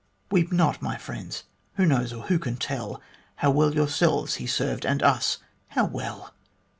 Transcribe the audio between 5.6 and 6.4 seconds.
how well